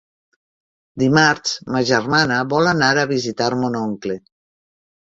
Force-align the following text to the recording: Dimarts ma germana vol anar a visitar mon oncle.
Dimarts 1.03 1.53
ma 1.75 1.83
germana 1.91 2.41
vol 2.55 2.73
anar 2.73 2.91
a 3.03 3.07
visitar 3.17 3.55
mon 3.63 3.81
oncle. 3.87 4.19